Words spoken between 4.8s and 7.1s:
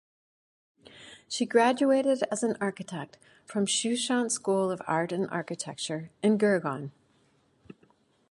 Art and Architecture in Gurgaon.